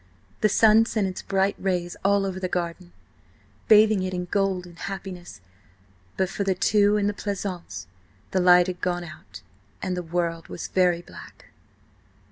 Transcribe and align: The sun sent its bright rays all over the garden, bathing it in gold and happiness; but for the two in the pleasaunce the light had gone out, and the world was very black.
The 0.39 0.49
sun 0.49 0.87
sent 0.87 1.05
its 1.05 1.21
bright 1.21 1.55
rays 1.59 1.95
all 2.03 2.25
over 2.25 2.39
the 2.39 2.47
garden, 2.47 2.91
bathing 3.67 4.01
it 4.01 4.15
in 4.15 4.25
gold 4.25 4.65
and 4.65 4.79
happiness; 4.79 5.41
but 6.17 6.27
for 6.27 6.43
the 6.43 6.55
two 6.55 6.97
in 6.97 7.05
the 7.05 7.13
pleasaunce 7.13 7.85
the 8.31 8.39
light 8.39 8.65
had 8.65 8.81
gone 8.81 9.03
out, 9.03 9.43
and 9.79 9.95
the 9.95 10.01
world 10.01 10.47
was 10.47 10.69
very 10.69 11.03
black. 11.03 11.51